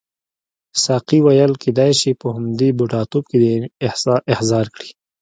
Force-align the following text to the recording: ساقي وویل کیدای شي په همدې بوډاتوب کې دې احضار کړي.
ساقي 0.83 1.17
وویل 1.23 1.53
کیدای 1.63 1.91
شي 1.99 2.11
په 2.21 2.27
همدې 2.35 2.69
بوډاتوب 2.77 3.23
کې 3.29 3.37
دې 3.43 3.55
احضار 4.35 4.65
کړي. 4.75 4.89